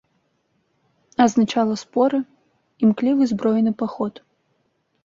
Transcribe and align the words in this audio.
Азначала 1.27 1.75
споры, 1.83 2.17
імклівы 2.89 3.23
збройны 3.35 3.71
паход. 3.85 4.13